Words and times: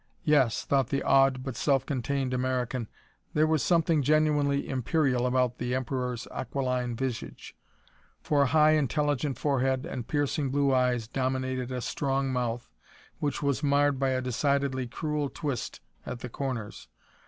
Yes, 0.23 0.65
thought 0.65 0.87
the 0.87 1.03
awed 1.03 1.43
but 1.43 1.55
self 1.55 1.85
contained 1.85 2.33
American, 2.33 2.87
there 3.35 3.45
was 3.45 3.61
something 3.61 4.01
genuinely 4.01 4.67
imperial 4.67 5.27
about 5.27 5.59
the 5.59 5.75
Emperor's 5.75 6.27
aquiline 6.31 6.95
visage, 6.95 7.55
for 8.19 8.41
a 8.41 8.45
high 8.47 8.71
intelligent 8.71 9.37
forehead 9.37 9.85
and 9.85 10.07
piercing 10.07 10.49
blue 10.49 10.73
eyes 10.73 11.07
dominated 11.07 11.71
a 11.71 11.81
strong 11.81 12.33
mouth, 12.33 12.67
which 13.19 13.43
was 13.43 13.61
marred 13.61 13.99
by 13.99 14.09
a 14.09 14.23
decidedly 14.23 14.87
cruel 14.87 15.29
twist 15.29 15.81
at 16.03 16.21
the 16.21 16.29
corners. 16.29 16.87